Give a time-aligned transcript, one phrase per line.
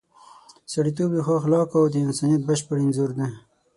[0.73, 3.29] سړیتوب د ښو اخلاقو او د انسانیت بشپړ انځور دی.